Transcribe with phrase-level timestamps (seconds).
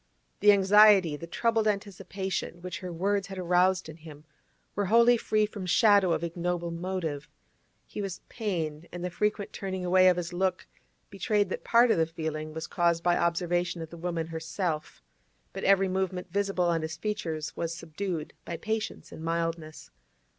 [0.39, 4.23] The anxiety, the troubled anticipation, which her words had aroused in him,
[4.73, 7.29] were wholly free from shadow of ignoble motive;
[7.85, 10.65] he was pained, and the frequent turning away of his look
[11.11, 15.03] betrayed that part of the feeling was caused by observation of the woman herself,
[15.53, 19.91] but every movement visible on his features was subdued by patience and mildness.